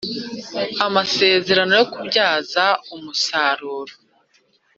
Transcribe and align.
Amasezerano 0.85 1.71
yo 1.79 1.85
kubyaza 1.93 2.65
umusaruro 2.95 3.93